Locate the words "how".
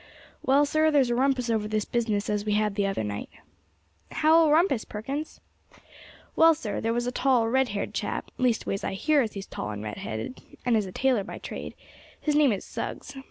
4.09-4.47